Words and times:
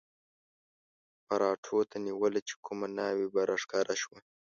پراټو 1.25 1.77
ته 1.89 1.97
نیوله 2.05 2.41
چې 2.47 2.55
کومه 2.65 2.87
ناوې 2.97 3.27
به 3.33 3.41
را 3.49 3.57
ښکاره 3.63 3.95
شوه. 4.01 4.19